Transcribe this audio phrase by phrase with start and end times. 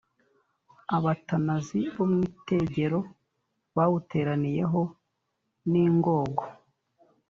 [0.95, 2.99] abatanazi bo mu itegero
[3.75, 4.81] bawuteraniyeho
[5.71, 6.43] n'ingogo,